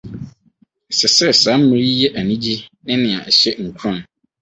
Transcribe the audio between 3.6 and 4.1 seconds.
nkuran.